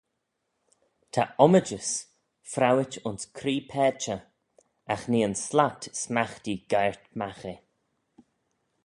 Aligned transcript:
Ta 1.13 1.23
ommijys 1.45 1.89
fraueit 2.51 2.93
ayns 3.07 3.23
cree 3.37 3.67
paitchey: 3.71 4.21
agh 4.93 5.05
nee 5.11 5.25
yn 5.27 5.35
slat 5.45 5.81
smaghtee 6.01 6.63
geiyrt 6.71 7.03
magh 7.19 7.43
eh. 7.53 7.59